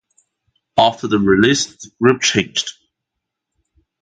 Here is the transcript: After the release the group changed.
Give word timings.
After 0.79 1.05
the 1.07 1.19
release 1.19 1.67
the 1.67 1.91
group 2.01 2.21
changed. 2.23 2.71